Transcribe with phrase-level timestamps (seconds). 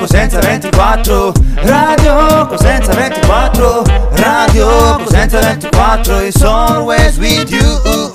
[0.00, 3.84] Cosenza 24 Radio Cosenza 24
[4.16, 8.10] Radio Cosenza 24 is always with you.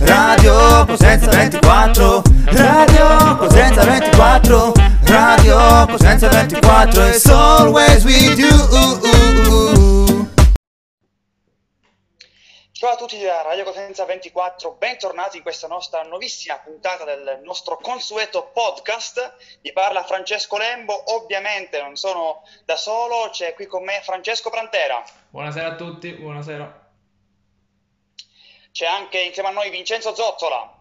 [0.00, 2.22] Radio Cosenza 24
[2.52, 4.72] Radio Cosenza 24
[5.06, 9.79] Radio Cosenza 24 is always with you
[12.80, 17.76] Ciao a tutti da Radio Cosenza 24, bentornati in questa nostra nuovissima puntata del nostro
[17.76, 19.58] consueto podcast.
[19.60, 25.04] Vi parla Francesco Lembo, ovviamente non sono da solo, c'è qui con me Francesco Prantera.
[25.28, 26.90] Buonasera a tutti, buonasera.
[28.72, 30.80] C'è anche insieme a noi Vincenzo Zottola.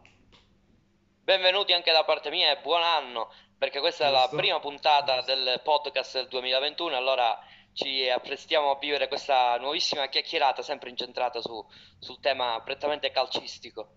[1.21, 4.19] Benvenuti anche da parte mia e buon anno, perché questa Giusto.
[4.19, 7.37] è la prima puntata del podcast del 2021, allora
[7.79, 11.65] ci apprestiamo a vivere questa nuovissima chiacchierata sempre incentrata su,
[11.97, 13.87] sul tema prettamente calcistico.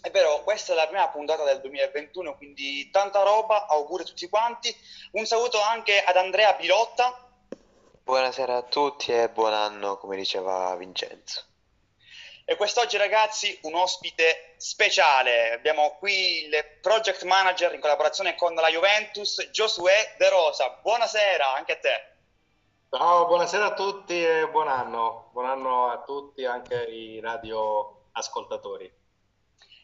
[0.00, 4.28] È vero, questa è la prima puntata del 2021, quindi tanta roba, auguri a tutti
[4.28, 4.74] quanti.
[5.12, 7.28] Un saluto anche ad Andrea Bilotta.
[8.04, 11.44] Buonasera a tutti e buon anno, come diceva Vincenzo.
[12.44, 18.68] E quest'oggi ragazzi un ospite speciale, abbiamo qui il project manager in collaborazione con la
[18.68, 20.78] Juventus, Giosuè De Rosa.
[20.82, 22.11] Buonasera anche a te.
[22.94, 25.30] Ciao, buonasera a tutti e buon anno.
[25.32, 28.92] Buon anno a tutti, anche i radio ascoltatori.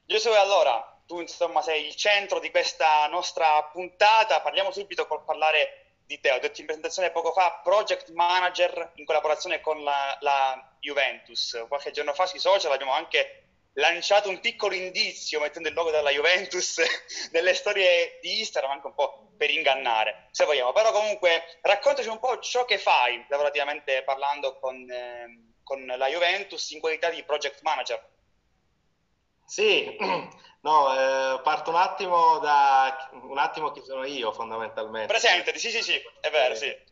[0.04, 4.42] Giosuè, allora, tu insomma sei il centro di questa nostra puntata.
[4.42, 6.32] Parliamo subito col parlare di te.
[6.32, 11.64] Ho detto in presentazione poco fa, project manager in collaborazione con la, la Juventus.
[11.66, 13.47] Qualche giorno fa sui social abbiamo anche
[13.78, 16.80] lanciato un piccolo indizio mettendo il logo della Juventus
[17.32, 20.72] nelle storie di Instagram, anche un po' per ingannare, se vogliamo.
[20.72, 26.70] Però comunque raccontaci un po' ciò che fai lavorativamente parlando con, eh, con la Juventus
[26.70, 28.16] in qualità di project manager.
[29.44, 29.96] Sì,
[30.60, 35.06] no, eh, parto un attimo da un attimo chi sono io fondamentalmente.
[35.06, 36.86] Presentati, sì, sì, sì, è vero, sì.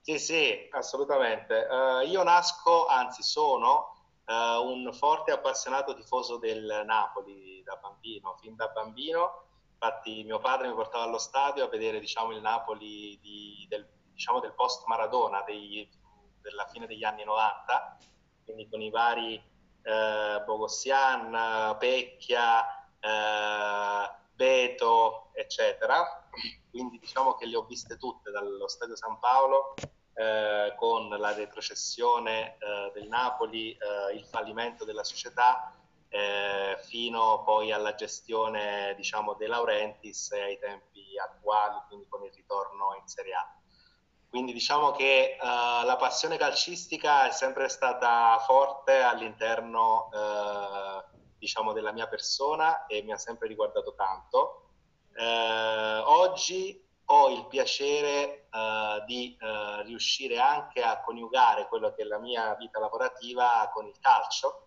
[0.00, 1.66] Sì, sì, assolutamente.
[1.68, 3.97] Uh, io nasco, anzi sono
[4.28, 9.44] uh, un forte appassionato tifoso del Napoli da bambino, fin da bambino.
[9.72, 14.40] Infatti mio padre mi portava allo stadio a vedere diciamo, il Napoli di, del, diciamo,
[14.40, 17.98] del, post Maradona della fine degli anni 90,
[18.44, 19.40] quindi con i vari
[19.82, 26.28] eh, Bogossian, Pecchia, eh, Beto, eccetera.
[26.70, 29.74] Quindi diciamo che le ho viste tutte dallo Stadio San Paolo
[30.18, 35.72] eh, con la retrocessione eh, del Napoli, eh, il fallimento della società,
[36.08, 42.96] eh, fino poi alla gestione diciamo, De Laurentiis ai tempi attuali, quindi con il ritorno
[43.00, 43.48] in Serie A.
[44.28, 50.10] Quindi diciamo che uh, la passione calcistica è sempre stata forte all'interno
[51.38, 54.72] diciamo, della mia persona e mi ha sempre riguardato tanto.
[56.04, 62.18] Oggi ho il piacere uh, di uh, riuscire anche a coniugare quello che è la
[62.18, 64.66] mia vita lavorativa con il calcio,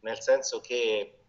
[0.00, 1.24] nel senso che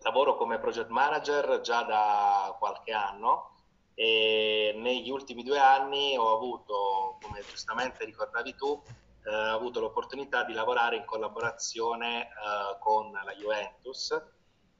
[0.00, 3.54] lavoro come project manager già da qualche anno
[3.94, 8.82] e negli ultimi due anni ho avuto, come giustamente ricordavi tu,
[9.24, 14.14] eh, ho avuto l'opportunità di lavorare in collaborazione eh, con la Juventus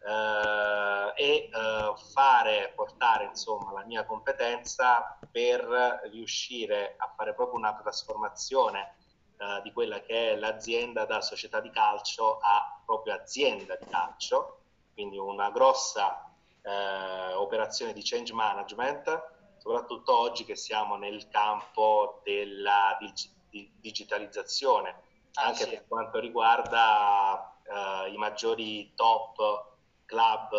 [0.05, 7.75] eh, e eh, fare, portare insomma la mia competenza per riuscire a fare proprio una
[7.75, 8.97] trasformazione
[9.39, 14.61] eh, di quella che è l'azienda da società di calcio a proprio azienda di calcio,
[14.95, 16.31] quindi una grossa
[16.63, 25.03] eh, operazione di change management, soprattutto oggi che siamo nel campo della dig- di digitalizzazione,
[25.35, 25.71] ah, anche sì.
[25.71, 29.76] per quanto riguarda eh, i maggiori top
[30.07, 30.53] club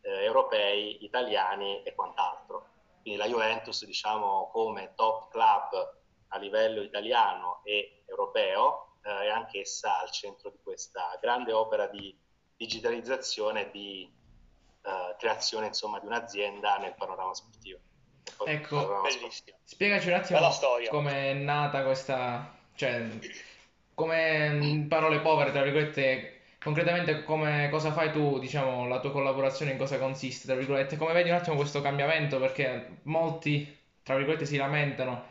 [0.00, 2.68] eh, europei, italiani e quant'altro.
[3.02, 10.00] Quindi la Juventus, diciamo, come top club a livello italiano e europeo, eh, è anch'essa
[10.00, 12.16] al centro di questa grande opera di
[12.56, 14.10] digitalizzazione e di
[14.82, 17.78] eh, creazione, insomma, di un'azienda nel panorama sportivo.
[18.46, 19.58] Ecco, panorama sportivo.
[19.64, 20.38] spiegaci un attimo
[20.88, 23.06] come è nata questa, cioè,
[23.94, 26.33] come in parole povere, tra virgolette,
[26.64, 31.12] concretamente come, cosa fai tu, diciamo, la tua collaborazione in cosa consiste, tra virgolette, come
[31.12, 35.26] vedi un attimo questo cambiamento, perché molti, tra virgolette, si lamentano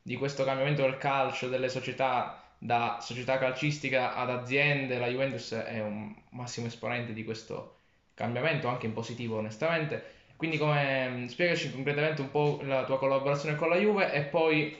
[0.00, 5.78] di questo cambiamento del calcio, delle società, da società calcistica ad aziende, la Juventus è
[5.82, 7.76] un massimo esponente di questo
[8.14, 10.02] cambiamento, anche in positivo onestamente,
[10.36, 14.74] quindi come, spiegaci concretamente un po' la tua collaborazione con la Juve e poi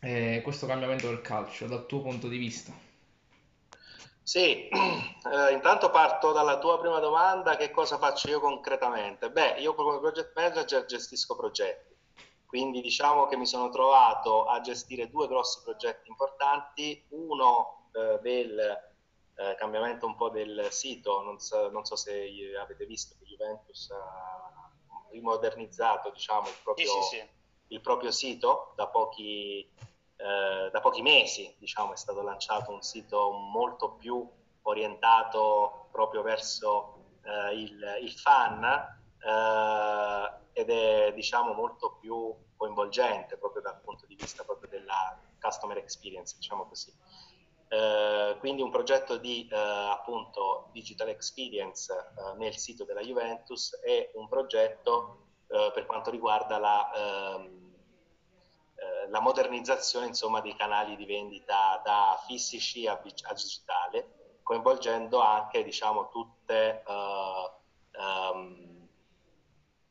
[0.00, 2.87] eh, questo cambiamento del calcio dal tuo punto di vista.
[4.28, 9.30] Sì, eh, intanto parto dalla tua prima domanda, che cosa faccio io concretamente?
[9.30, 11.96] Beh, io come project manager gestisco progetti,
[12.44, 18.58] Quindi diciamo che mi sono trovato a gestire due grossi progetti importanti, uno eh, del
[18.58, 22.30] eh, cambiamento un po' del sito, non so, non so, se
[22.60, 24.70] avete visto che Juventus ha
[25.10, 27.28] rimodernizzato diciamo, il, proprio, sì, sì, sì.
[27.68, 29.66] il proprio sito da pochi,
[30.18, 34.28] eh, da pochi mesi, diciamo, è stato lanciato un sito molto più
[34.62, 43.62] orientato proprio verso eh, il, il, fan eh, ed è diciamo molto più coinvolgente proprio
[43.62, 46.92] dal punto di vista proprio della customer experience, diciamo così.
[47.68, 51.94] Eh, quindi un progetto di eh, appunto digital experience
[52.38, 57.57] nel sito della Juventus e un progetto per quanto riguarda la, ehm, eh,
[59.10, 64.18] la modernizzazione insomma, dei canali di vendita da fisici a, a digitale
[64.48, 66.82] coinvolgendo anche diciamo, tutte
[67.98, 68.88] um,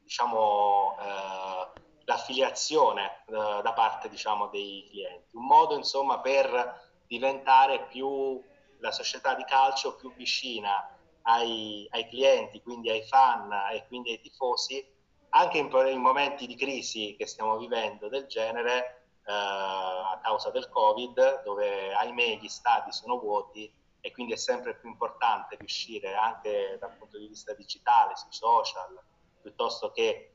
[0.01, 5.35] diciamo, uh, l'affiliazione uh, da parte diciamo, dei clienti.
[5.35, 8.43] Un modo insomma, per diventare più
[8.79, 10.89] la società di calcio più vicina
[11.21, 14.83] ai, ai clienti, quindi ai fan e quindi ai tifosi,
[15.29, 18.96] anche in, in momenti di crisi che stiamo vivendo del genere, uh,
[19.33, 24.89] a causa del Covid, dove ahimè gli stadi sono vuoti e quindi è sempre più
[24.89, 28.97] importante riuscire anche dal punto di vista digitale, sui social,
[29.41, 30.33] piuttosto che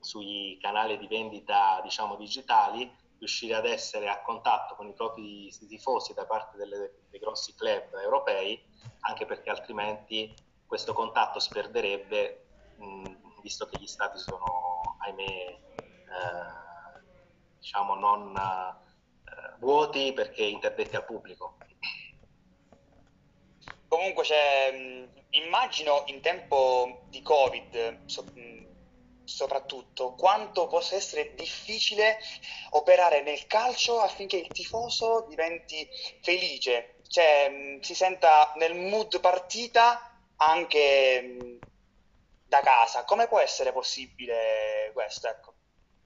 [0.00, 6.14] sui canali di vendita diciamo digitali, riuscire ad essere a contatto con i propri tifosi
[6.14, 8.62] da parte delle, dei grossi club europei,
[9.00, 10.34] anche perché altrimenti
[10.66, 12.46] questo contatto si perderebbe,
[12.76, 16.69] mh, visto che gli stati sono, ahimè, eh,
[17.60, 21.58] diciamo non eh, vuoti perché interdetti al pubblico.
[23.86, 24.72] Comunque c'è,
[25.30, 28.32] immagino in tempo di Covid, so,
[29.24, 32.18] soprattutto, quanto possa essere difficile
[32.70, 35.88] operare nel calcio affinché il tifoso diventi
[36.22, 41.60] felice, cioè si senta nel mood partita anche
[42.46, 43.04] da casa.
[43.04, 45.28] Come può essere possibile questo?
[45.28, 45.49] Ecco.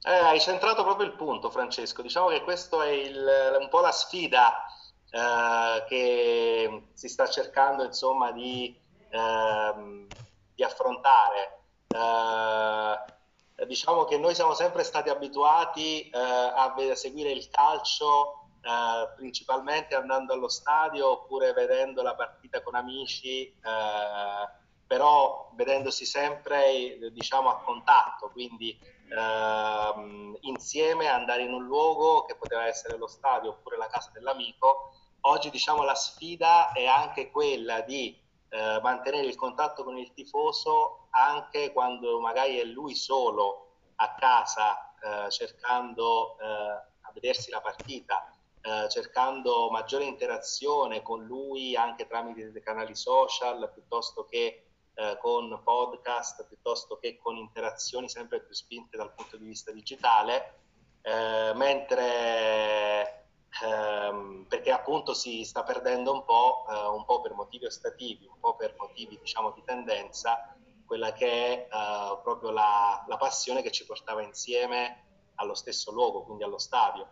[0.07, 2.03] Eh, hai centrato proprio il punto, Francesco.
[2.03, 4.67] Diciamo che questa è il, un po' la sfida
[5.11, 8.79] eh, che si sta cercando insomma di,
[9.09, 10.07] ehm,
[10.55, 11.61] di affrontare.
[11.89, 19.09] Eh, diciamo che noi siamo sempre stati abituati eh, a, a, seguire il calcio eh,
[19.17, 24.49] principalmente andando allo stadio oppure vedendo la partita con amici, eh,
[24.87, 28.79] però vedendosi sempre diciamo, a contatto, quindi
[29.09, 34.93] ehm, insieme andare in un luogo che poteva essere lo stadio oppure la casa dell'amico
[35.27, 38.15] Oggi diciamo la sfida è anche quella di
[38.51, 44.95] eh, mantenere il contatto con il tifoso anche quando magari è lui solo a casa
[45.01, 48.31] eh, cercando eh, a vedersi la partita,
[48.61, 54.64] eh, cercando maggiore interazione con lui anche tramite dei canali social piuttosto che
[54.95, 60.59] eh, con podcast, piuttosto che con interazioni sempre più spinte dal punto di vista digitale,
[61.03, 63.25] eh, mentre
[63.63, 68.39] ehm, perché appunto si sta perdendo un po', eh, un po' per motivi ostativi, un
[68.41, 70.57] po' per motivi diciamo di tendenza,
[70.87, 75.03] quella che è eh, proprio la, la, passione che ci portava insieme
[75.37, 77.07] allo stesso luogo, quindi allo stadio.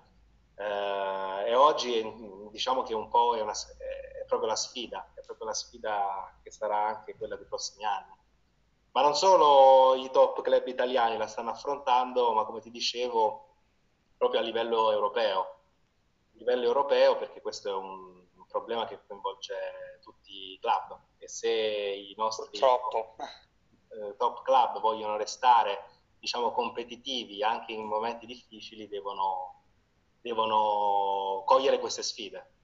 [0.55, 2.03] Eh, e oggi
[2.51, 6.51] diciamo che un po' è, una, è proprio la sfida, è proprio la sfida che
[6.51, 8.17] sarà anche quella dei prossimi anni.
[8.93, 13.57] Ma non solo i top club italiani la stanno affrontando, ma come ti dicevo,
[14.17, 15.61] proprio a livello europeo
[16.43, 21.51] livello europeo perché questo è un, un problema che coinvolge tutti i club e se
[21.51, 25.85] i nostri eh, top club vogliono restare
[26.19, 29.65] diciamo competitivi anche in momenti difficili devono,
[30.21, 32.61] devono cogliere queste sfide.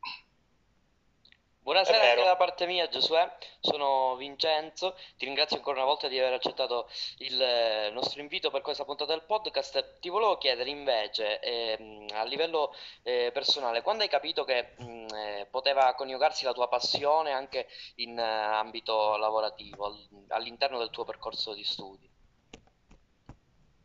[1.61, 6.33] Buonasera anche da parte mia Giosuè, sono Vincenzo, ti ringrazio ancora una volta di aver
[6.33, 6.89] accettato
[7.19, 9.99] il eh, nostro invito per questa puntata del podcast.
[10.01, 15.07] Ti volevo chiedere invece eh, a livello eh, personale, quando hai capito che mh, mm,
[15.15, 18.21] eh, poteva coniugarsi la tua passione anche in uh,
[18.57, 19.95] ambito lavorativo,
[20.29, 22.11] all'interno del tuo percorso di studi?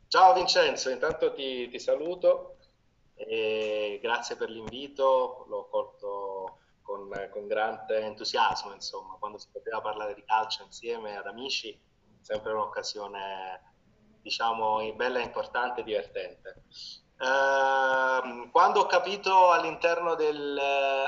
[0.08, 2.58] Ciao Vincenzo, intanto ti, ti saluto
[3.15, 6.23] e grazie per l'invito, l'ho colto
[6.93, 11.79] con, con, grande entusiasmo, insomma, quando si poteva parlare di calcio insieme ad amici,
[12.21, 13.73] sempre un'occasione,
[14.21, 16.63] diciamo, bella, importante e divertente.
[17.17, 20.59] Uh, quando ho capito all'interno del...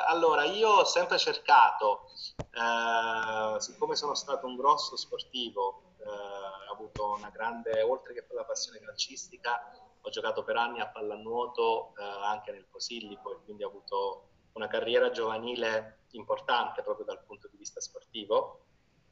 [0.08, 2.06] allora, io ho sempre cercato,
[2.38, 8.38] uh, siccome sono stato un grosso sportivo, uh, ho avuto una grande, oltre che per
[8.38, 13.64] la passione calcistica, ho giocato per anni a pallanuoto eh, anche nel Posillipo e quindi
[13.64, 18.36] ho avuto una carriera giovanile importante proprio dal punto di vista sportivo.
[18.36, 18.60] Ho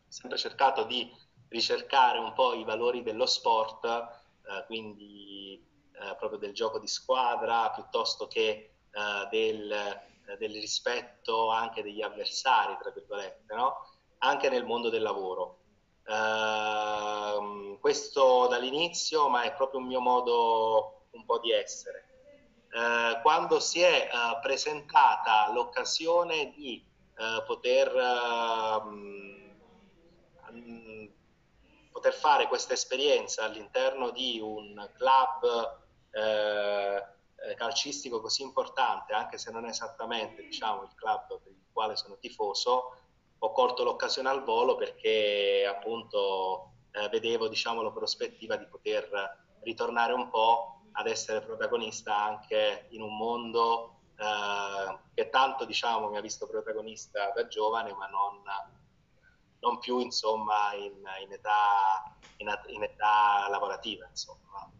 [0.08, 1.12] sempre cercato di
[1.50, 7.72] ricercare un po' i valori dello sport, eh, quindi eh, proprio del gioco di squadra
[7.72, 13.90] piuttosto che eh, del, eh, del, rispetto anche degli avversari, tra virgolette, no?
[14.20, 15.60] anche nel mondo del lavoro.
[16.06, 22.13] Uh, questo dall'inizio, ma è proprio un mio modo un po' di essere.
[22.74, 26.84] Uh, quando si è uh, presentata l'occasione di
[27.16, 27.94] eh, poter,
[28.84, 29.54] um,
[31.92, 35.82] poter, fare questa esperienza all'interno di un club
[37.56, 42.18] calcistico così importante, anche se non è esattamente diciamo, il club per il quale sono
[42.18, 42.98] tifoso,
[43.38, 49.10] ho colto l'occasione al volo perché appunto eh, vedevo diciamo, la prospettiva di poter
[49.62, 56.18] ritornare un po' ad essere protagonista anche in un mondo eh, che tanto diciamo, mi
[56.18, 58.42] ha visto protagonista da giovane ma non,
[59.60, 64.08] non più insomma, in, in, età, in, in età lavorativa.
[64.08, 64.72] Insomma.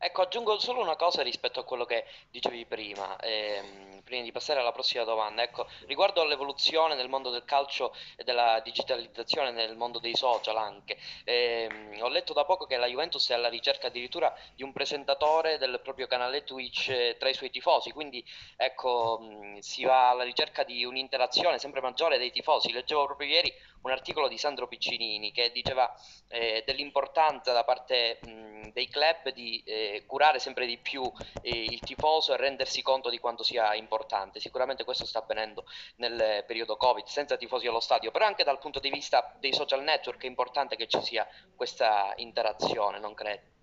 [0.00, 4.60] Ecco, aggiungo solo una cosa rispetto a quello che dicevi prima, ehm, prima di passare
[4.60, 5.42] alla prossima domanda.
[5.42, 10.96] Ecco, riguardo all'evoluzione nel mondo del calcio e della digitalizzazione nel mondo dei social anche.
[11.24, 15.58] Ehm, ho letto da poco che la Juventus è alla ricerca addirittura di un presentatore
[15.58, 18.24] del proprio canale Twitch eh, tra i suoi tifosi, quindi
[18.56, 22.70] ecco, mh, si va alla ricerca di un'interazione sempre maggiore dei tifosi.
[22.72, 25.92] Leggevo proprio ieri un articolo di Sandro Piccinini che diceva
[26.28, 31.10] eh, dell'importanza da parte mh, dei club di eh, curare sempre di più
[31.42, 34.40] eh, il tifoso e rendersi conto di quanto sia importante.
[34.40, 35.64] Sicuramente questo sta avvenendo
[35.96, 39.82] nel periodo Covid, senza tifosi allo stadio, però anche dal punto di vista dei social
[39.82, 43.56] network è importante che ci sia questa interazione, non credi?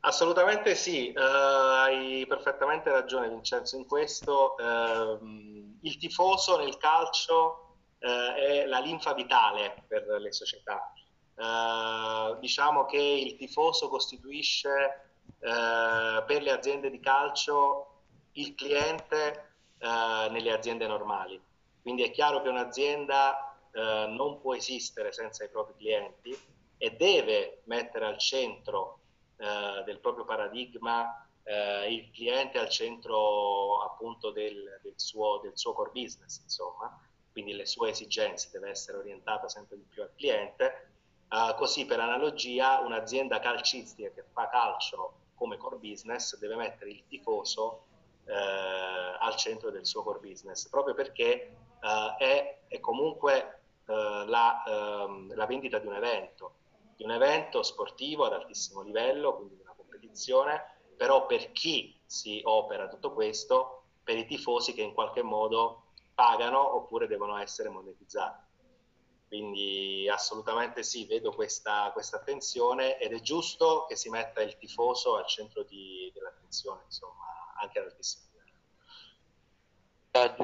[0.00, 4.54] Assolutamente sì, uh, hai perfettamente ragione Vincenzo in questo.
[4.56, 5.18] Uh,
[5.82, 7.65] il tifoso nel calcio
[7.98, 10.92] eh, è la linfa vitale per le società.
[11.38, 20.28] Eh, diciamo che il tifoso costituisce eh, per le aziende di calcio il cliente eh,
[20.30, 21.40] nelle aziende normali.
[21.82, 26.36] Quindi è chiaro che un'azienda eh, non può esistere senza i propri clienti
[26.78, 29.00] e deve mettere al centro
[29.36, 35.92] eh, del proprio paradigma il cliente al centro appunto del, del, suo, del suo core
[35.92, 36.90] business, insomma
[37.36, 40.88] quindi le sue esigenze deve essere orientata sempre di più al cliente.
[41.28, 47.02] Uh, così per analogia un'azienda calcistica che fa calcio come core business deve mettere il
[47.06, 47.82] tifoso
[48.24, 51.26] eh, al centro del suo core business, proprio perché
[51.78, 56.54] eh, è, è, comunque eh, la, ehm, la, vendita di un evento,
[56.96, 62.40] di un evento sportivo ad altissimo livello, quindi di una competizione, però per chi si
[62.44, 65.82] opera tutto questo, per i tifosi che in qualche modo
[66.16, 68.44] pagano oppure devono essere monetizzati.
[69.28, 75.16] Quindi assolutamente sì, vedo questa, questa attenzione ed è giusto che si metta il tifoso
[75.16, 77.86] al centro di, dell'attenzione, insomma, anche ad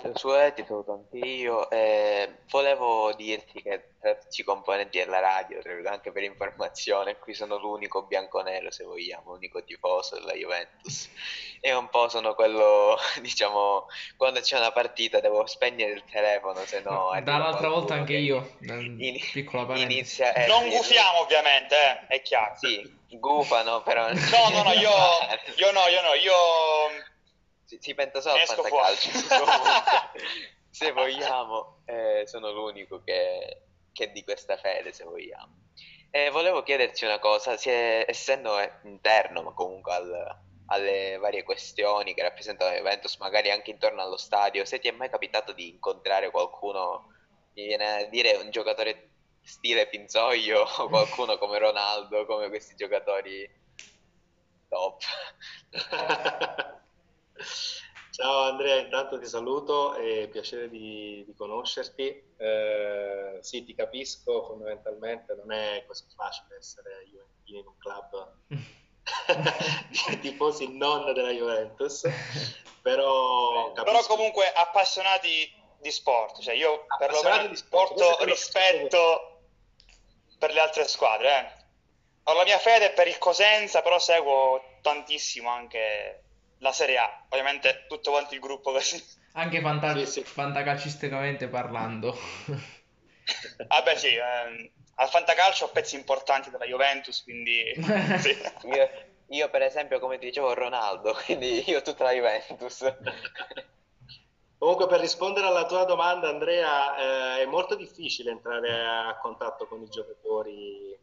[0.02, 1.70] Josué, ti saluto anche io.
[1.70, 7.56] Eh, volevo dirti che tra tutti i componenti della radio, anche per informazione, qui sono
[7.56, 11.08] l'unico bianco-nero, se vogliamo, l'unico tifoso della Juventus.
[11.60, 13.86] E un po' sono quello, diciamo,
[14.16, 17.10] quando c'è una partita devo spegnere il telefono, se no...
[17.22, 21.76] Dall'altra volta anche io, in, piccola inizia Non gufiamo ovviamente,
[22.08, 22.56] eh, è chiaro.
[22.56, 24.08] Sì, gufano, però...
[24.12, 24.90] No, no, no, io,
[25.56, 27.10] io no, io no, io
[27.72, 29.10] si, si pensa solo al fantacalcio.
[30.70, 33.62] se vogliamo, eh, sono l'unico che,
[33.92, 35.60] che è di questa fede, se vogliamo.
[36.10, 42.22] E volevo chiederti una cosa, è, essendo interno, ma comunque al, alle varie questioni che
[42.22, 47.10] rappresentano Juventus, magari anche intorno allo stadio, se ti è mai capitato di incontrare qualcuno,
[47.54, 49.08] mi viene a dire un giocatore
[49.42, 53.48] stile Pinzoglio o qualcuno come Ronaldo, come questi giocatori
[54.68, 55.02] top.
[58.12, 62.34] Ciao Andrea, intanto ti saluto, è piacere di, di conoscerti.
[62.36, 68.34] Eh, sì, ti capisco, fondamentalmente non è così facile essere Juventini in un club
[70.10, 72.06] di tifosi non della Juventus,
[72.82, 73.72] però...
[73.72, 79.40] Però comunque appassionati di sport, cioè io perlomeno di sport, porto rispetto
[80.38, 81.38] per le altre squadre.
[81.38, 81.60] Eh.
[82.24, 86.24] Ho la mia fede per il Cosenza, però seguo tantissimo anche
[86.62, 89.02] la Serie A, ovviamente tutto quanto il gruppo così.
[89.32, 90.24] Anche fanta- sì, sì.
[90.24, 92.16] fantacalcisticamente parlando.
[93.66, 97.74] Vabbè sì, ehm, al fantacalcio ho pezzi importanti della Juventus, quindi...
[98.18, 98.38] sì.
[98.68, 98.90] io,
[99.28, 102.94] io, per esempio, come ti dicevo, Ronaldo, quindi io tutta la Juventus.
[104.56, 109.82] Comunque per rispondere alla tua domanda Andrea, eh, è molto difficile entrare a contatto con
[109.82, 110.96] i giocatori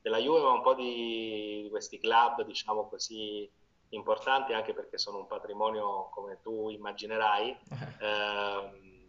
[0.00, 3.50] della Juve, ma un po' di questi club, diciamo così,
[3.94, 7.58] importanti anche perché sono un patrimonio, come tu immaginerai,
[8.00, 9.08] eh,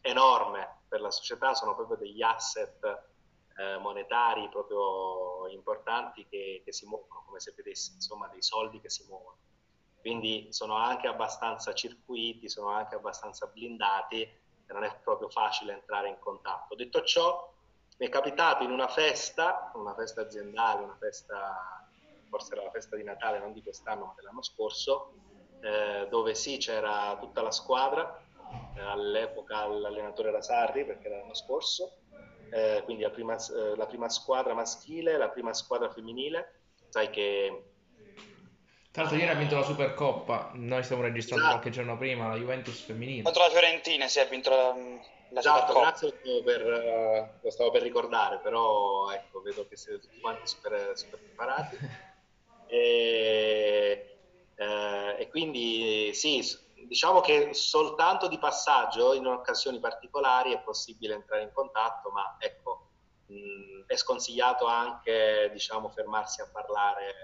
[0.00, 3.10] enorme per la società, sono proprio degli asset
[3.56, 8.90] eh, monetari proprio importanti che, che, si muovono, come se vedessi insomma dei soldi che
[8.90, 9.36] si muovono.
[10.00, 16.08] Quindi sono anche abbastanza circuiti, sono anche abbastanza blindati e non è proprio facile entrare
[16.08, 16.74] in contatto.
[16.74, 17.52] Detto ciò,
[17.98, 21.81] mi è capitato in una festa, una festa aziendale, una festa,
[22.32, 25.12] forse era la festa di Natale, non di quest'anno ma dell'anno scorso,
[25.60, 28.24] eh, dove sì c'era tutta la squadra,
[28.74, 31.98] eh, all'epoca l'allenatore era Sarri perché era l'anno scorso,
[32.50, 37.66] eh, quindi la prima, eh, la prima, squadra maschile, la prima squadra femminile, sai che...
[38.90, 41.60] Tra l'altro ieri ha vinto la Supercoppa, noi stiamo registrando esatto.
[41.60, 43.22] qualche giorno prima, la Juventus femminile.
[43.22, 44.74] Contro la Fiorentina si è vinto la,
[45.38, 46.12] esatto, grazie
[46.42, 51.18] per, uh, lo stavo per ricordare, però ecco, vedo che siete tutti quanti super, super
[51.18, 51.78] preparati.
[52.72, 54.16] e,
[54.54, 56.42] eh, e, quindi sì,
[56.86, 62.88] diciamo che soltanto di passaggio in occasioni particolari è possibile entrare in contatto, ma ecco,
[63.26, 67.14] mh, è sconsigliato anche diciamo, fermarsi a parlare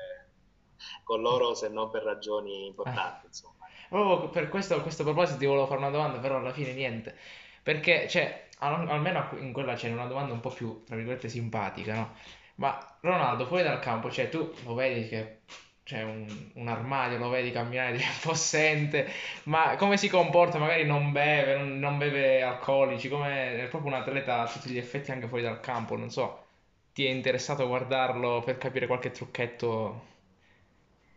[1.02, 3.26] con loro se non per ragioni importanti.
[3.26, 3.54] Insomma.
[3.88, 7.16] Proprio per questo, a questo proposito ti volevo fare una domanda, però alla fine niente.
[7.62, 11.94] Perché, cioè, al- almeno in quella c'è una domanda un po' più, tra virgolette, simpatica,
[11.94, 12.14] no?
[12.58, 15.40] Ma Ronaldo, fuori dal campo, cioè, tu lo vedi che
[15.84, 19.10] c'è un, un armadio, lo vedi camminare di possente,
[19.44, 20.58] ma come si comporta?
[20.58, 24.78] Magari non beve, non, non beve alcolici, come è proprio un atleta a tutti gli
[24.78, 26.46] effetti anche fuori dal campo, non so.
[26.92, 30.06] Ti è interessato a guardarlo per capire qualche trucchetto?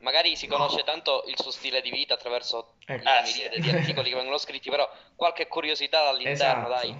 [0.01, 0.83] magari si conosce no.
[0.83, 3.03] tanto il suo stile di vita attraverso ecco.
[3.03, 6.69] la miriade di articoli che vengono scritti, però qualche curiosità dall'interno, esatto.
[6.69, 6.95] dai.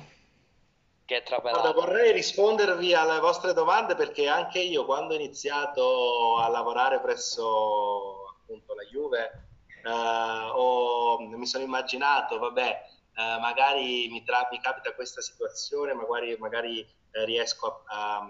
[1.11, 1.73] Che è trapelato.
[1.73, 8.27] Guarda, vorrei rispondervi alle vostre domande perché anche io quando ho iniziato a lavorare presso
[8.39, 9.49] appunto la Juve
[9.83, 16.37] eh, ho, mi sono immaginato, vabbè, eh, magari mi, tra- mi, capita questa situazione, magari,
[16.37, 18.29] magari eh, riesco a, a,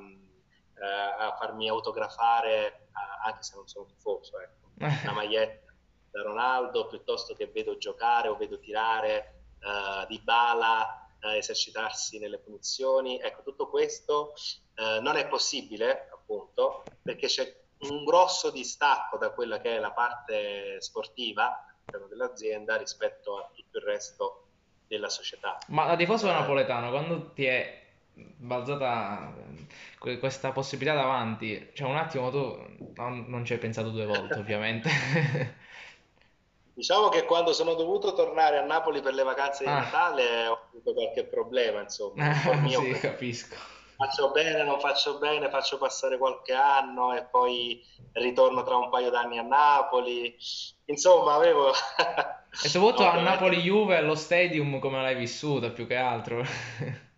[0.82, 2.88] eh, a, farmi autografare
[3.24, 4.70] anche se non sono tifoso, ecco
[5.04, 5.72] una maglietta
[6.10, 12.39] da Ronaldo piuttosto che vedo giocare o vedo tirare uh, di bala uh, esercitarsi nelle
[12.39, 13.19] punizioni.
[13.19, 14.34] Ecco, tutto questo
[14.77, 17.55] uh, non è possibile, appunto, perché c'è
[17.89, 21.65] un grosso distacco da quella che è la parte sportiva
[22.07, 24.45] dell'azienda rispetto a tutto il resto
[24.88, 25.57] della società.
[25.67, 27.79] Ma da tifoso napoletano, quando ti è
[28.13, 29.34] balzata
[30.19, 34.89] questa possibilità davanti, cioè un attimo tu non, non ci hai pensato due volte ovviamente.
[36.73, 39.79] Diciamo che quando sono dovuto tornare a Napoli per le vacanze di ah.
[39.79, 42.34] Natale ho avuto qualche problema, insomma.
[42.62, 43.55] mio, sì, capisco.
[43.97, 49.12] Faccio bene, non faccio bene, faccio passare qualche anno e poi ritorno tra un paio
[49.12, 50.36] d'anni a Napoli.
[50.86, 51.69] Insomma, avevo...
[51.69, 56.43] e soprattutto no, a Napoli-Juve, allo stadium, come l'hai vissuta più che altro?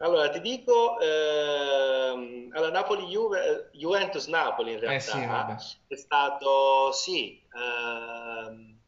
[0.00, 8.17] Allora, ti dico, ehm, alla Napoli-Juve, Juventus-Napoli in realtà, eh sì, è stato, sì, ehm,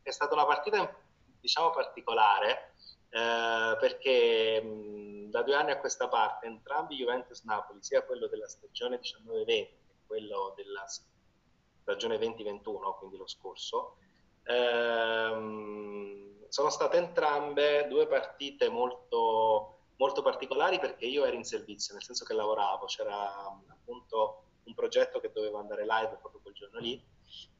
[0.02, 0.94] è stata una partita,
[1.40, 2.74] diciamo, particolare,
[3.10, 9.00] eh, perché mh, da due anni a questa parte entrambi Juventus-Napoli, sia quello della stagione
[9.00, 9.74] 19-20 che
[10.06, 13.96] quello della stagione 20-21, quindi lo scorso,
[14.44, 22.02] ehm, sono state entrambe due partite molto molto particolari perché io ero in servizio, nel
[22.02, 27.00] senso che lavoravo, c'era appunto un progetto che doveva andare live proprio quel giorno lì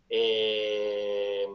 [0.07, 1.47] e,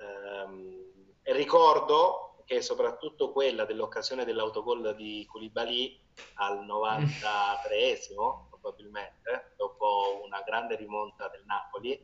[0.00, 6.00] um, e ricordo che soprattutto quella dell'occasione dell'autogol di Koulibaly
[6.34, 11.98] al 93esimo probabilmente, dopo una grande rimonta del Napoli,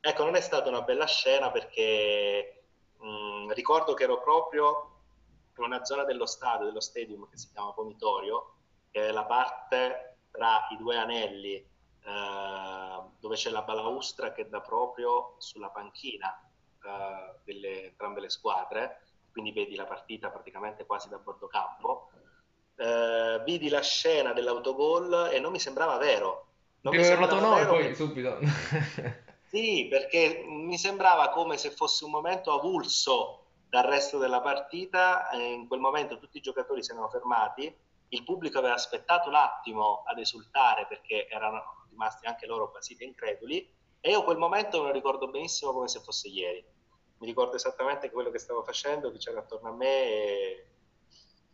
[0.00, 2.64] ecco non è stata una bella scena perché
[2.98, 4.96] mh, ricordo che ero proprio
[5.56, 8.54] in una zona dello stadio, dello stadium che si chiama Pomitorio,
[8.90, 14.60] che è la parte tra i due anelli eh, dove c'è la balaustra che dà
[14.60, 16.47] proprio sulla panchina
[17.44, 22.10] delle entrambe le squadre, quindi vedi la partita praticamente quasi da bordo campo.
[22.76, 26.46] Eh, vidi la scena dell'autogol e non mi sembrava vero.
[26.80, 28.38] Non Ti mi sembrava no, vero poi subito.
[29.48, 35.28] sì, perché mi sembrava come se fosse un momento avulso dal resto della partita.
[35.32, 37.74] in quel momento tutti i giocatori si erano fermati,
[38.10, 43.68] il pubblico aveva aspettato un attimo ad esultare perché erano rimasti anche loro basiti increduli
[44.00, 46.64] e io quel momento me lo ricordo benissimo come se fosse ieri.
[47.18, 50.66] Mi ricordo esattamente quello che stavo facendo, chi c'era attorno a me e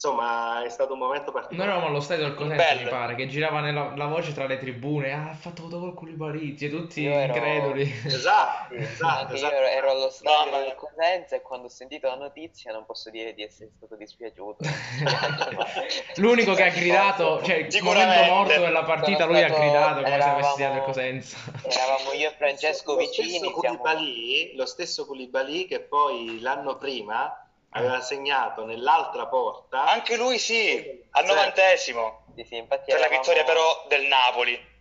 [0.04, 1.56] insomma è stato un momento particolare.
[1.56, 4.58] Noi eravamo allo stadio del Cosenza, mi pare, che girava nella, la voce tra le
[4.58, 7.34] tribune, ah, ha fatto autogol con Barizzi, tutti ero...
[7.34, 7.90] increduli.
[8.04, 9.34] Esatto, esatto, esatto.
[9.34, 12.84] Io ero, ero allo stadio no, del Cosenza e quando ho sentito la notizia non
[12.84, 14.64] posso dire di essere stato dispiaciuto.
[16.16, 19.54] L'unico che ha gridato, cioè il momento morto della partita, lui stato...
[19.54, 20.42] ha gridato come eravamo...
[20.42, 21.36] se avesse stato del Cosenza.
[21.62, 23.28] Eravamo io e Francesco lo vicini.
[23.38, 23.78] Stesso siamo...
[23.78, 27.38] Koulibaly, lo stesso Koulibaly che poi l'anno prima
[27.76, 29.86] aveva segnato nell'altra porta.
[29.88, 32.26] Anche lui sì, al novantesimo.
[32.36, 33.12] Sì, sì, infatti per eravamo...
[33.12, 34.72] la vittoria però del Napoli.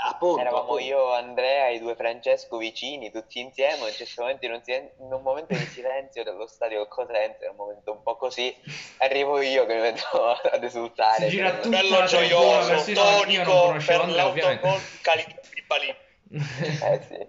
[0.00, 0.84] Appunto, eravamo appunto.
[0.84, 5.12] io, Andrea e i due Francesco vicini, tutti insieme, in, certo momento, in, un, in
[5.12, 8.54] un momento di silenzio dello stadio Cosenza, in un momento un po' così,
[8.98, 11.24] arrivo io che vedo ad esultare.
[11.24, 15.96] Si gira tutto bello gioioso, tonico per l'autogol Calipali.
[16.30, 17.26] eh sì.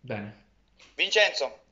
[0.00, 0.46] Bene.
[0.94, 1.63] Vincenzo.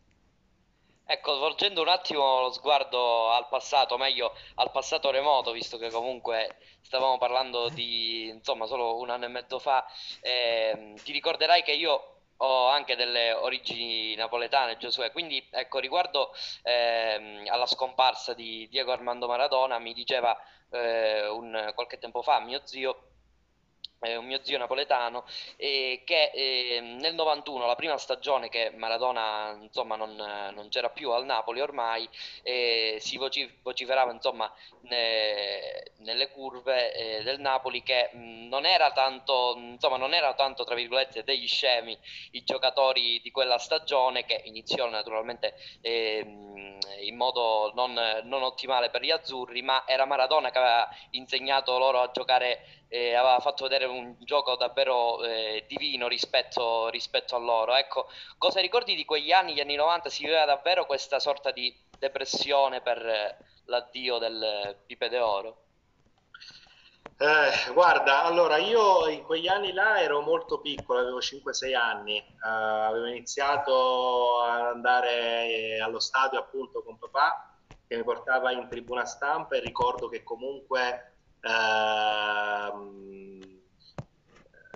[1.13, 6.57] Ecco, volgendo un attimo lo sguardo al passato, meglio al passato remoto, visto che comunque
[6.81, 9.85] stavamo parlando di insomma solo un anno e mezzo fa,
[10.23, 17.43] eh, ti ricorderai che io ho anche delle origini napoletane, Giosuè, quindi ecco, riguardo eh,
[17.47, 20.35] alla scomparsa di Diego Armando Maradona, mi diceva
[20.71, 23.12] eh, un, qualche tempo fa mio zio
[24.03, 25.25] eh, un mio zio napoletano,
[25.57, 31.11] eh, che eh, nel 91, la prima stagione che Maradona insomma, non, non c'era più
[31.11, 32.09] al Napoli ormai,
[32.43, 33.19] eh, si
[33.63, 40.15] vociferava insomma, ne, nelle curve eh, del Napoli che mh, non era tanto, insomma, non
[40.15, 41.97] era tanto tra virgolette degli scemi
[42.33, 47.93] i giocatori di quella stagione che iniziò naturalmente ehm, in modo non,
[48.25, 53.15] non ottimale per gli azzurri, ma era Maradona che aveva insegnato loro a giocare eh,
[53.15, 57.75] aveva fatto vedere un gioco davvero eh, divino rispetto, rispetto, a loro.
[57.75, 60.11] Ecco, cosa ricordi di quegli anni, gli anni 90?
[60.11, 65.57] Si viveva davvero questa sorta di depressione per eh, l'addio del Pipe d'Oro?
[67.17, 72.27] Eh, guarda, allora io in quegli anni là ero molto piccolo, avevo 5-6 anni, eh,
[72.43, 77.57] avevo iniziato ad andare allo stadio appunto con papà
[77.89, 83.23] che mi portava in tribuna stampa e ricordo che comunque Ehm,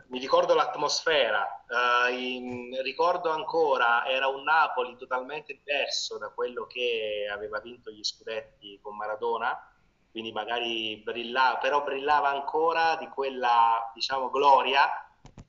[0.09, 7.29] mi ricordo l'atmosfera, uh, in, ricordo ancora, era un Napoli totalmente diverso da quello che
[7.31, 9.57] aveva vinto gli scudetti con Maradona,
[10.11, 14.89] quindi magari brillava, però brillava ancora di quella, diciamo, gloria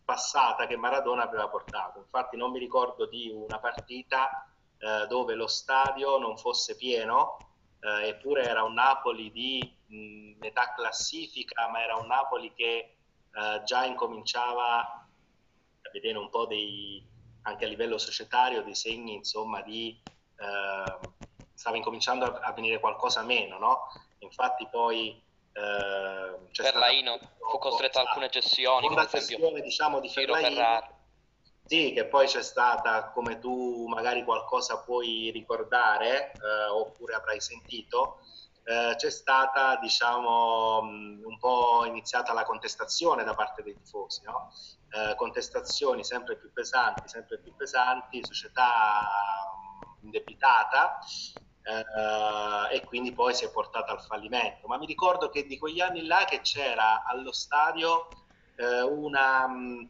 [0.04, 2.00] passata che Maradona aveva portato.
[2.00, 4.48] Infatti non mi ricordo di una partita
[4.80, 7.47] uh, dove lo stadio non fosse pieno,
[7.82, 12.98] uh, eppure era un Napoli di mh, metà classifica, ma era un Napoli che
[13.38, 17.06] eh, già incominciava a vedere un po' dei,
[17.44, 19.96] anche a livello societario, dei segni, insomma, di...
[20.40, 21.00] Eh,
[21.54, 23.88] stava incominciando a, a, venire qualcosa meno, no?
[24.20, 25.22] Infatti poi...
[25.54, 30.96] Eh, Ferlaino fu costretto a alcune cessioni, una cessione diciamo di Ferlaino.
[31.70, 38.20] Sì, che poi c'è stata, come tu magari qualcosa puoi ricordare eh, oppure avrai sentito,
[38.64, 44.50] eh, c'è stata, diciamo, un po' iniziata la contestazione da parte dei tifosi, no?
[44.92, 49.04] eh, contestazioni sempre più pesanti, sempre più pesanti, società
[50.04, 51.00] indebitata
[51.64, 54.68] eh, e quindi poi si è portata al fallimento.
[54.68, 58.14] Ma mi ricordo che di quegli anni là che c'era allo stadio
[58.56, 59.90] eh, una eh,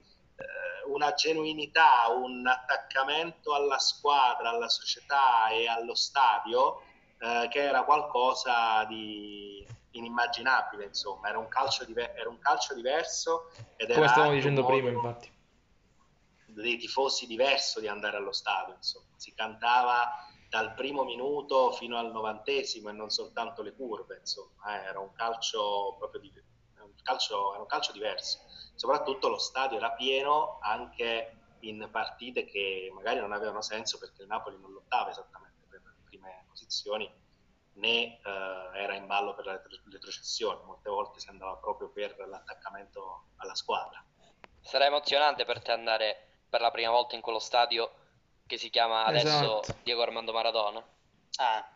[0.88, 6.82] una genuinità, un attaccamento alla squadra, alla società e allo stadio
[7.20, 13.52] eh, che era qualcosa di inimmaginabile, insomma, era un calcio, diver- era un calcio diverso.
[13.76, 15.36] Ed Come stavamo dicendo prima, infatti.
[16.46, 19.08] Dei tifosi diverso di andare allo stadio, insomma.
[19.18, 20.10] Si cantava
[20.50, 25.12] dal primo minuto fino al novantesimo e non soltanto le curve, insomma, eh, era un
[25.14, 26.34] calcio proprio di-
[26.80, 28.40] un calcio, era un calcio diverso.
[28.78, 34.28] Soprattutto lo stadio era pieno anche in partite che magari non avevano senso perché il
[34.28, 35.58] Napoli non lottava esattamente
[36.08, 37.12] prime posizioni
[37.74, 38.20] né eh,
[38.74, 39.62] era in ballo per la
[39.92, 44.04] retrocessione, molte volte si andava proprio per l'attaccamento alla squadra.
[44.62, 47.92] Sarà emozionante per te andare per la prima volta in quello stadio
[48.46, 49.80] che si chiama adesso esatto.
[49.84, 50.84] Diego Armando Maradona?
[51.38, 51.72] Ah.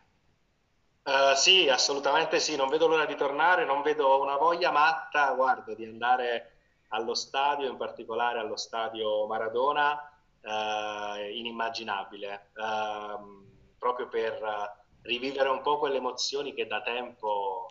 [1.03, 5.73] Uh, sì, assolutamente sì, non vedo l'ora di tornare, non vedo una voglia matta, guarda,
[5.73, 6.60] di andare
[6.91, 12.51] allo stadio, in particolare allo stadio Maradona, uh, inimmaginabile.
[12.55, 17.67] Uh, proprio per rivivere un po' quelle emozioni che da tempo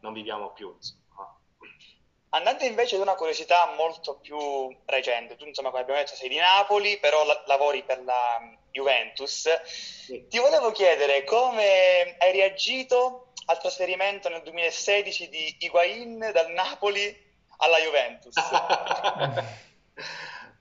[0.00, 0.74] non viviamo più.
[0.74, 1.00] Insomma.
[2.34, 4.38] Andando invece ad una curiosità molto più
[4.86, 9.62] recente, tu insomma come abbiamo detto sei di Napoli, però la- lavori per la Juventus,
[9.62, 10.26] sì.
[10.28, 17.14] ti volevo chiedere come hai reagito al trasferimento nel 2016 di Higuain dal Napoli
[17.62, 18.34] alla Juventus?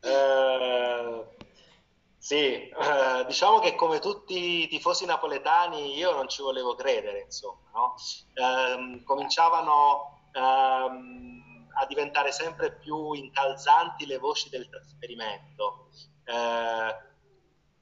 [0.02, 1.26] uh,
[2.18, 7.70] sì, uh, diciamo che come tutti i tifosi napoletani io non ci volevo credere, insomma,
[7.74, 7.96] no?
[8.36, 10.20] uh, cominciavano...
[10.34, 11.42] Um,
[11.74, 15.88] a diventare sempre più incalzanti le voci del trasferimento.
[16.24, 16.96] Eh,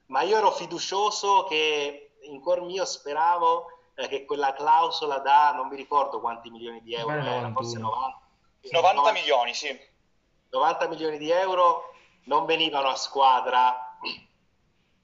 [0.06, 5.68] ma io ero fiducioso che in cuor mio speravo eh, che quella clausola da non
[5.68, 8.18] mi ricordo quanti milioni di euro era, forse 90,
[8.62, 9.88] 90, 90 milioni, sì.
[10.50, 11.94] 90 milioni di euro
[12.24, 13.98] non venivano a squadra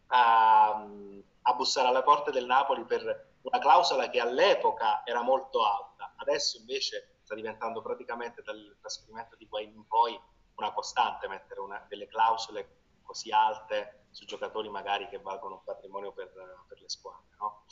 [0.08, 0.86] a,
[1.42, 6.14] a bussare alle porte del Napoli per una clausola che all'epoca era molto alta.
[6.16, 10.18] Adesso invece sta diventando praticamente dal trasferimento di Guain in poi
[10.56, 16.12] una costante mettere una, delle clausole così alte su giocatori magari che valgono un patrimonio
[16.12, 16.32] per,
[16.66, 17.36] per le squadre.
[17.38, 17.64] No?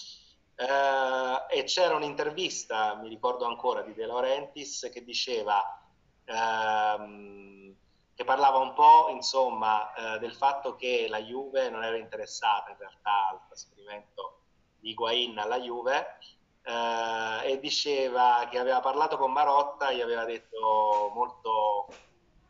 [0.56, 5.80] Eh, e c'era un'intervista, mi ricordo ancora, di De Laurentiis che diceva,
[6.24, 7.74] ehm,
[8.14, 12.76] che parlava un po' insomma eh, del fatto che la Juve non era interessata in
[12.78, 14.38] realtà al trasferimento
[14.78, 16.18] di Higuain alla Juve
[16.62, 21.88] eh, e diceva che aveva parlato con Marotta e gli aveva detto molto,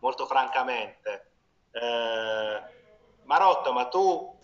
[0.01, 1.33] molto francamente
[1.71, 2.63] eh,
[3.23, 4.39] Marotta ma tu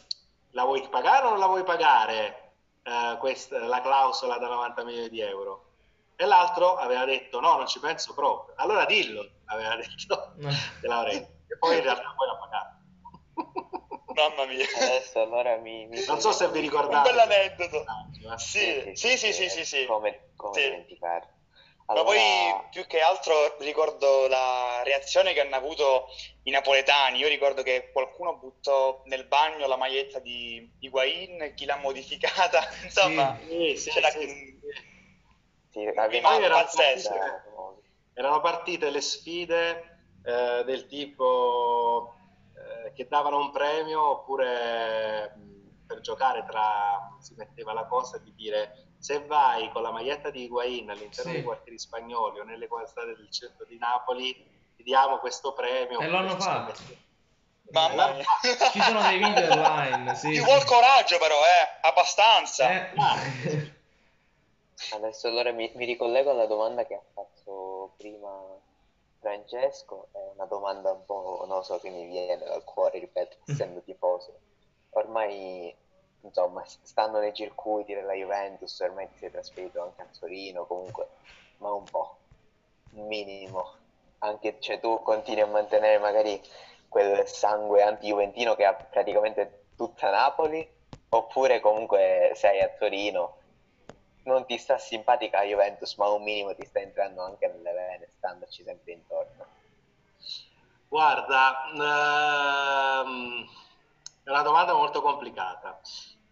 [0.53, 2.40] la vuoi pagare o non la vuoi pagare
[2.83, 5.67] eh, questa, la clausola da 90 milioni di euro?
[6.17, 8.55] E l'altro aveva detto no, non ci penso proprio.
[8.57, 11.39] Allora dillo, aveva detto De Laurenti.
[11.49, 12.79] E poi in realtà poi l'ha pagato.
[14.13, 14.67] Mamma mia.
[14.77, 15.87] Adesso allora mi...
[15.87, 17.09] mi non so se vi ricordate.
[17.09, 17.85] Un bell'aneddoto.
[18.37, 19.87] Sì, sì, sì, sì, sì, sì.
[19.87, 20.63] Come, come sì.
[20.63, 21.30] dimenticarlo.
[21.91, 22.05] Allora...
[22.05, 26.07] Ma poi più che altro ricordo la reazione che hanno avuto
[26.45, 27.19] i napoletani.
[27.19, 33.37] Io ricordo che qualcuno buttò nel bagno la maglietta di Higuain, chi l'ha modificata, insomma,
[33.47, 34.59] sì, sì, c'era sì, sì.
[35.71, 37.15] Sì, erano pazzesco.
[38.15, 42.15] Erano partite le sfide eh, del tipo
[42.95, 45.33] che davano un premio oppure
[45.87, 50.43] per giocare tra si metteva la cosa di dire se vai con la maglietta di
[50.43, 51.37] Higuain all'interno sì.
[51.39, 54.33] dei quartieri spagnoli o nelle strade del centro di Napoli
[54.77, 57.09] ti diamo questo premio e l'hanno fatto
[57.71, 58.25] Mamma mia.
[58.73, 60.15] Ci sono dei video online.
[60.17, 61.87] Sì, Ci vuole coraggio, però, eh?
[61.87, 62.69] Abbastanza.
[62.69, 63.73] Eh.
[64.93, 68.29] Adesso allora mi, mi, ricollego alla domanda che ha fatto prima
[69.21, 73.83] Francesco è una domanda un po', non so, che mi viene dal cuore, ripeto, essendo
[73.83, 74.41] tifoso.
[74.91, 75.75] Ormai,
[76.23, 81.09] insomma, stanno nei circuiti della Juventus, ormai ti sei trasferito anche a Torino, comunque,
[81.59, 82.19] ma un po',
[82.91, 83.79] minimo.
[84.19, 86.41] Anche, cioè, tu continui a mantenere magari
[86.89, 90.69] quel sangue anti-juventino che ha praticamente tutta Napoli,
[91.09, 93.39] oppure comunque sei a Torino
[94.23, 98.13] non ti sta simpatica la Juventus, ma un minimo ti sta entrando anche nelle vene,
[98.17, 99.47] standoci sempre intorno?
[100.89, 101.71] Guarda,
[103.03, 103.47] ehm,
[104.23, 105.81] è una domanda molto complicata.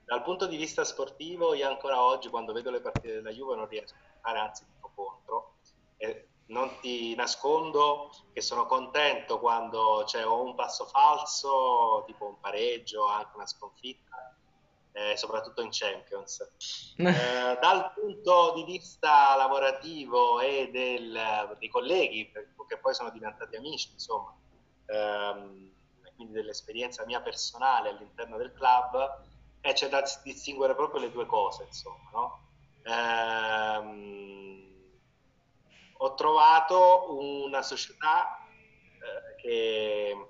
[0.05, 3.68] Dal punto di vista sportivo, io ancora oggi, quando vedo le partite della Juve, non
[3.68, 5.55] riesco a fare, anzi, dico contro.
[5.98, 12.40] E non ti nascondo che sono contento quando c'è o un passo falso, tipo un
[12.40, 14.35] pareggio, anche una sconfitta,
[14.92, 16.48] eh, soprattutto in Champions.
[16.98, 22.29] Eh, dal punto di vista lavorativo e del, dei colleghi,
[22.66, 24.35] che poi sono diventati amici, insomma,
[24.87, 25.72] ehm,
[26.18, 29.22] quindi dell'esperienza mia personale all'interno del club,
[29.61, 32.40] eh, c'è da distinguere proprio le due cose, insomma, no?
[32.83, 34.66] ehm,
[35.98, 38.37] ho trovato una società
[38.98, 40.28] eh, che,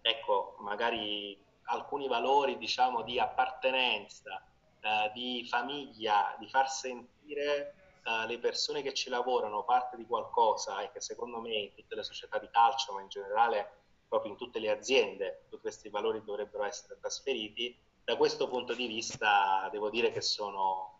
[0.00, 4.40] ecco, magari alcuni valori diciamo, di appartenenza,
[4.80, 10.80] eh, di famiglia, di far sentire eh, le persone che ci lavorano parte di qualcosa
[10.82, 13.79] e che secondo me in tutte le società di calcio, ma in generale
[14.10, 17.78] proprio in tutte le aziende, tutti questi valori dovrebbero essere trasferiti.
[18.02, 20.98] Da questo punto di vista devo dire che sono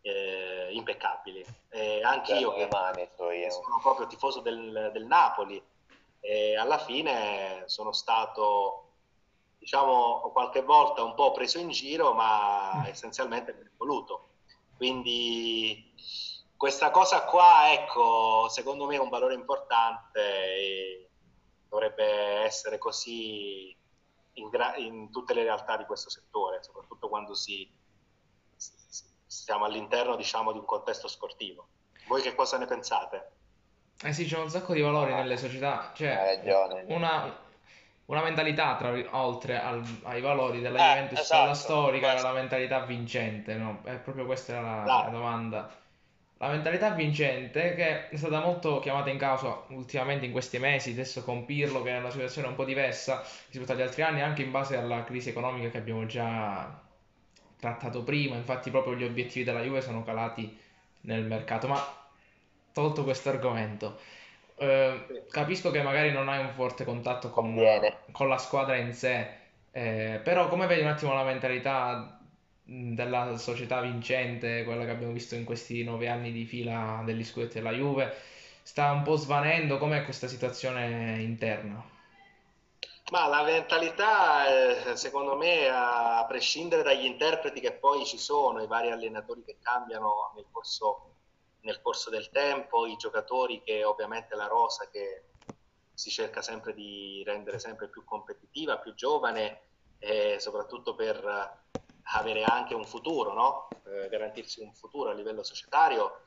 [0.00, 1.44] eh, impeccabili.
[1.68, 5.62] Eh, anche io che, mani, so io, sono proprio tifoso del, del Napoli
[6.20, 8.92] e alla fine sono stato
[9.58, 12.84] diciamo, qualche volta un po' preso in giro, ma mm.
[12.86, 14.28] essenzialmente ben voluto.
[14.76, 15.92] Quindi
[16.56, 21.05] questa cosa qua, ecco, secondo me è un valore importante e
[21.68, 23.76] dovrebbe essere così
[24.34, 27.68] in, gra- in tutte le realtà di questo settore, soprattutto quando si,
[29.26, 31.68] stiamo all'interno diciamo, di un contesto sportivo.
[32.06, 33.30] Voi che cosa ne pensate?
[34.02, 36.40] Eh sì, c'è un sacco di valori nelle società, cioè
[36.88, 37.34] una,
[38.06, 42.26] una mentalità tra, oltre al, ai valori della eh, Juventus, esatto, la storica, questo.
[42.26, 43.80] la mentalità vincente, no?
[43.84, 45.84] È proprio questa la, la domanda.
[46.38, 51.22] La mentalità vincente che è stata molto chiamata in causa ultimamente in questi mesi, adesso
[51.24, 54.50] con Pirlo che è una situazione un po' diversa rispetto agli altri anni, anche in
[54.50, 56.78] base alla crisi economica che abbiamo già
[57.58, 60.58] trattato prima, infatti proprio gli obiettivi della Juve sono calati
[61.02, 61.82] nel mercato, ma
[62.72, 63.98] tolto questo argomento,
[64.56, 67.58] eh, capisco che magari non hai un forte contatto con,
[68.12, 69.26] con la squadra in sé,
[69.72, 72.15] eh, però come vedi un attimo la mentalità
[72.68, 77.54] della società vincente, quella che abbiamo visto in questi nove anni di fila degli scudetti
[77.54, 78.12] della Juve,
[78.62, 81.94] sta un po' svanendo, com'è questa situazione interna?
[83.12, 88.66] Ma la mentalità, eh, secondo me, a prescindere dagli interpreti che poi ci sono, i
[88.66, 91.12] vari allenatori che cambiano nel corso,
[91.60, 95.22] nel corso del tempo, i giocatori che ovviamente la rosa che
[95.94, 99.60] si cerca sempre di rendere sempre più competitiva, più giovane
[100.00, 101.64] e soprattutto per
[102.12, 103.76] avere anche un futuro, no?
[103.86, 106.22] eh, garantirsi un futuro a livello societario.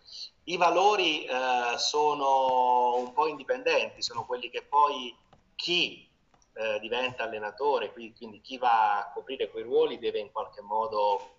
[0.46, 5.16] I valori eh, sono un po' indipendenti, sono quelli che poi
[5.56, 6.10] chi
[6.54, 11.36] eh, diventa allenatore, quindi, quindi, chi va a coprire quei ruoli deve in qualche modo,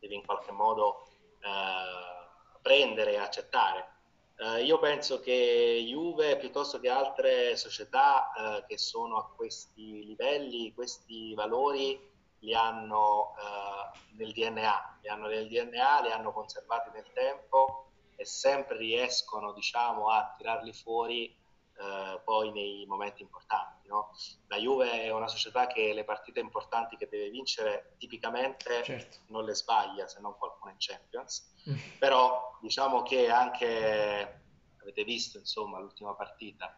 [0.00, 1.08] in qualche modo
[1.40, 3.90] eh, prendere e accettare.
[4.36, 10.72] Eh, io penso che Juve, piuttosto che altre società eh, che sono a questi livelli,
[10.72, 12.10] questi valori
[12.42, 18.24] li hanno eh, nel DNA, li hanno nel DNA, li hanno conservati nel tempo e
[18.24, 23.88] sempre riescono diciamo, a tirarli fuori eh, poi nei momenti importanti.
[23.88, 24.10] No?
[24.48, 29.18] La Juve è una società che le partite importanti che deve vincere tipicamente certo.
[29.28, 31.98] non le sbaglia se non qualcuno in Champions, mm.
[31.98, 34.40] però diciamo che anche
[34.80, 36.76] avete visto insomma l'ultima partita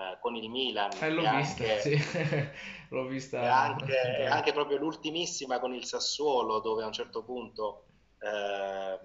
[0.00, 2.48] eh, con il Milan eh, l'ho vista, anche, sì.
[2.88, 7.84] l'ho vista anche, anche, proprio l'ultimissima con il Sassuolo dove a un certo punto
[8.18, 8.98] eh,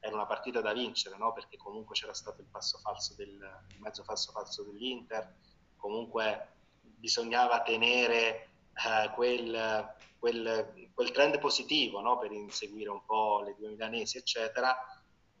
[0.00, 1.32] era una partita da vincere, no?
[1.32, 5.36] perché comunque c'era stato il passo falso del il mezzo falso falso dell'Inter,
[5.76, 6.48] comunque
[6.80, 12.18] bisognava tenere eh, quel, quel, quel, trend positivo no?
[12.18, 14.74] per inseguire un po' le due milanesi, eccetera.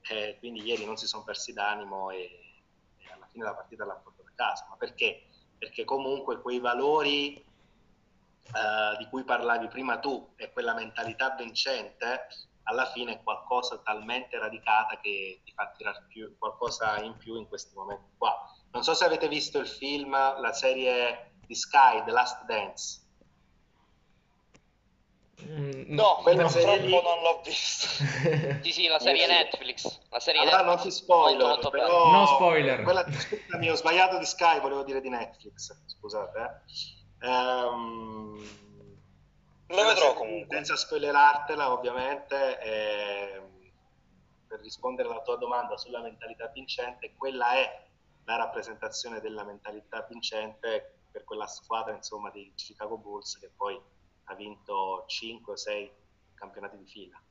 [0.02, 2.16] Eh, quindi ieri non si sono persi d'animo e,
[2.96, 4.66] e, alla fine la partita l'ha portata a casa.
[4.68, 5.26] Ma perché?
[5.58, 12.26] Perché comunque quei valori eh, di cui parlavi prima tu e quella mentalità vincente
[12.64, 17.48] alla fine è qualcosa talmente radicata che ti fa tirare più, qualcosa in più in
[17.48, 18.34] questi momenti qua.
[18.72, 22.99] Non so se avete visto il film, la serie di Sky, The Last Dance.
[25.48, 26.90] Mm, no, quella serie lì...
[26.90, 27.86] non l'ho visto.
[28.62, 30.00] sì, sì, la serie Netflix.
[30.10, 30.76] La serie allora Netflix.
[30.76, 32.10] non ti spoiler, molto, molto però...
[32.10, 32.82] No spoiler.
[32.82, 33.06] Quella...
[33.10, 36.62] Scusami, ho sbagliato di Sky, volevo dire di Netflix, scusate.
[37.20, 37.28] Eh.
[37.28, 38.68] Um
[39.70, 40.56] lo vedrò comunque.
[40.56, 43.42] Senza spoilerartela, ovviamente, eh,
[44.46, 47.86] per rispondere alla tua domanda sulla mentalità vincente, quella è
[48.24, 53.80] la rappresentazione della mentalità vincente per quella squadra insomma dei Chicago Bulls che poi
[54.24, 55.92] ha vinto 5 o 6
[56.34, 57.22] campionati di fila.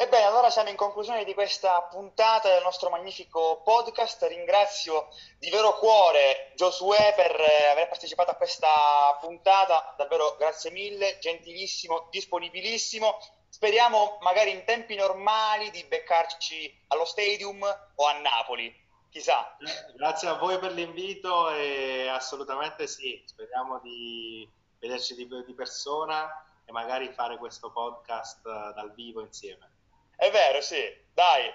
[0.00, 4.22] Ebbene, allora siamo in conclusione di questa puntata del nostro magnifico podcast.
[4.22, 9.94] Ringrazio di vero cuore Josué per eh, aver partecipato a questa puntata.
[9.98, 13.18] Davvero grazie mille, gentilissimo, disponibilissimo.
[13.50, 17.62] Speriamo magari in tempi normali di beccarci allo stadium
[17.96, 18.74] o a Napoli.
[19.10, 19.56] Chissà.
[19.96, 26.70] Grazie a voi per l'invito e assolutamente sì, speriamo di vederci di, di persona e
[26.70, 29.68] magari fare questo podcast eh, dal vivo insieme.
[30.14, 30.80] È vero, sì,
[31.12, 31.52] dai.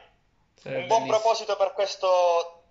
[0.53, 2.63] Sì, un buon proposito per questo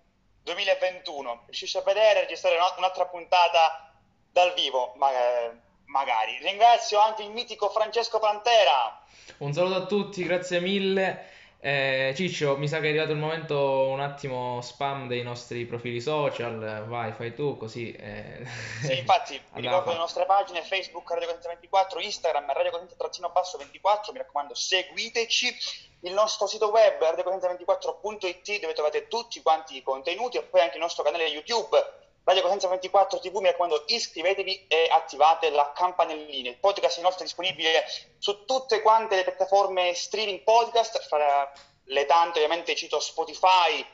[0.43, 1.43] 2021.
[1.45, 3.91] Riuscisci a vedere, registrare un'altra puntata
[4.31, 6.37] dal vivo, magari.
[6.41, 9.03] Ringrazio anche il mitico Francesco Pantera.
[9.37, 11.29] Un saluto a tutti, grazie mille.
[11.67, 15.99] Eh, Ciccio, mi sa che è arrivato il momento un attimo spam dei nostri profili
[15.99, 17.91] social, vai, fai tu così.
[17.91, 18.45] Eh.
[18.83, 24.11] Sì, infatti, vi ricordo le nostre pagine Facebook Radio Corrente 24, Instagram Radio Corrente 24,
[24.11, 25.57] mi raccomando seguiteci,
[26.01, 30.81] il nostro sito web radiocorrente24.it dove trovate tutti quanti i contenuti e poi anche il
[30.81, 31.79] nostro canale YouTube
[32.27, 36.49] Radio Cosenza 24 TV, mi raccomando iscrivetevi e attivate la campanellina.
[36.49, 37.83] Il podcast è inoltre disponibile
[38.17, 41.51] su tutte quante le piattaforme streaming podcast, fra
[41.83, 43.85] le tante ovviamente cito Spotify,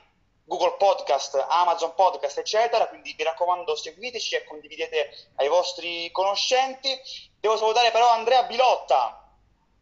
[0.46, 2.88] Google Podcast, Amazon Podcast, eccetera.
[2.88, 6.98] Quindi mi raccomando, seguiteci e condividete ai vostri conoscenti.
[7.38, 9.30] Devo salutare però Andrea Bilotta.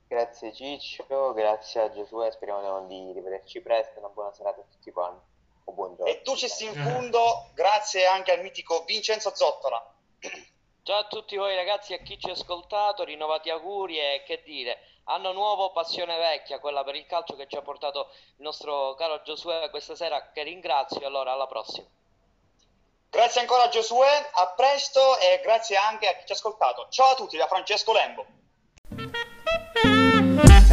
[0.07, 5.37] Grazie Ciccio, grazie a Giosuè, speriamo di rivederci presto, una buona serata a tutti quanti.
[5.69, 6.11] O buongiorno.
[6.11, 9.93] E Ducis in fondo, grazie anche al mitico Vincenzo Zottola.
[10.81, 14.79] Ciao a tutti voi ragazzi, a chi ci ha ascoltato, rinnovati auguri e che dire,
[15.03, 19.21] anno nuovo, passione vecchia, quella per il calcio che ci ha portato il nostro caro
[19.21, 21.85] Giosuè questa sera, che ringrazio, allora alla prossima.
[23.07, 26.87] Grazie ancora a Giosuè, a presto e grazie anche a chi ci ha ascoltato.
[26.89, 28.25] Ciao a tutti da Francesco Lembo.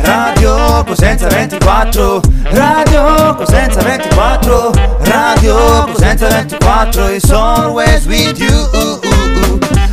[0.03, 2.21] Radio Cosenza 24
[2.53, 4.73] Radio Cosenza 24
[5.05, 9.01] Radio Cosenza 24 It's always with you.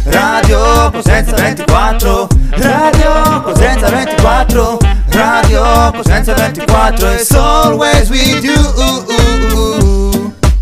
[0.06, 2.28] Radio Cosenza 24
[2.58, 4.78] Radio Cosenza 24
[5.14, 9.82] Radio Cosenza 24 It's always with you